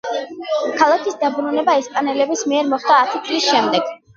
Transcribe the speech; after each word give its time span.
ქალაქის 0.79 1.19
დაბრუნება 1.25 1.77
ესპანელების 1.83 2.43
მიერ 2.53 2.73
მოხდა 2.73 2.99
ათი 3.07 3.25
წლის 3.29 3.51
შემდეგ. 3.53 3.97